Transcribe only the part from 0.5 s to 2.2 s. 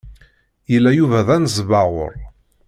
Yella Yuba d anesbaɣur.